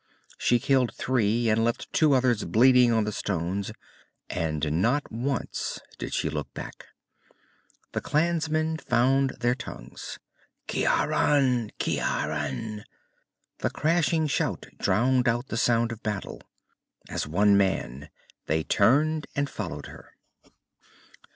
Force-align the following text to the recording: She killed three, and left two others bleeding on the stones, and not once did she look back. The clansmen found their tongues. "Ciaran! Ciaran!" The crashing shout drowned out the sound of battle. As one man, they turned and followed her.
She 0.39 0.57
killed 0.59 0.95
three, 0.95 1.47
and 1.47 1.63
left 1.63 1.93
two 1.93 2.13
others 2.13 2.43
bleeding 2.43 2.91
on 2.91 3.03
the 3.03 3.11
stones, 3.11 3.71
and 4.31 4.81
not 4.81 5.11
once 5.11 5.79
did 5.99 6.11
she 6.15 6.27
look 6.27 6.51
back. 6.55 6.87
The 7.91 8.01
clansmen 8.01 8.77
found 8.79 9.37
their 9.41 9.53
tongues. 9.53 10.17
"Ciaran! 10.67 11.71
Ciaran!" 11.77 12.83
The 13.59 13.69
crashing 13.69 14.25
shout 14.25 14.65
drowned 14.79 15.27
out 15.27 15.49
the 15.49 15.55
sound 15.57 15.91
of 15.91 16.01
battle. 16.01 16.41
As 17.07 17.27
one 17.27 17.55
man, 17.55 18.09
they 18.47 18.63
turned 18.63 19.27
and 19.35 19.47
followed 19.47 19.85
her. 19.85 20.15